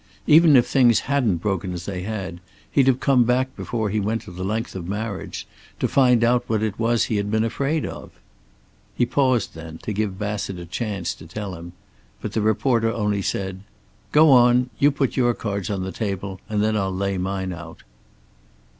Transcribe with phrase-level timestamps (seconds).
[0.25, 2.39] Even if things hadn't broken as they had,
[2.71, 5.45] he'd have come back before he went to the length of marriage,
[5.79, 8.09] to find out what it was he had been afraid of.
[8.95, 11.73] He paused then, to give Bassett a chance to tell him,
[12.19, 13.59] but the reporter only said:
[14.11, 17.83] "Go on, you put your cards on the table, and then I'll lay mine out."